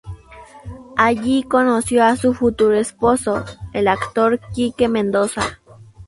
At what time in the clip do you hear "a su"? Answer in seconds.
2.03-2.33